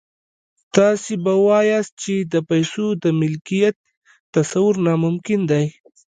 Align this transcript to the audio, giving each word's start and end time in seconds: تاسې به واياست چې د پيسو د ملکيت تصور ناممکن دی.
تاسې 0.75 1.13
به 1.23 1.33
واياست 1.45 1.93
چې 2.03 2.15
د 2.33 2.35
پيسو 2.49 2.85
د 3.03 3.05
ملکيت 3.19 3.75
تصور 4.35 4.73
ناممکن 4.85 5.39
دی. 5.51 5.65